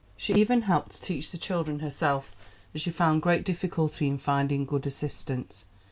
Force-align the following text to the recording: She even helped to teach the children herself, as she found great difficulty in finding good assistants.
She 0.17 0.33
even 0.33 0.63
helped 0.63 0.93
to 0.93 1.01
teach 1.01 1.29
the 1.29 1.37
children 1.37 1.77
herself, 1.77 2.55
as 2.73 2.81
she 2.81 2.89
found 2.89 3.21
great 3.21 3.45
difficulty 3.45 4.07
in 4.07 4.17
finding 4.17 4.65
good 4.65 4.87
assistants. 4.87 5.63